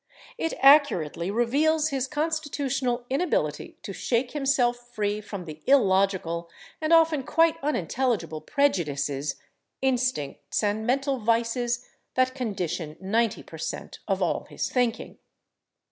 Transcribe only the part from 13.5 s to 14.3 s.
cent. of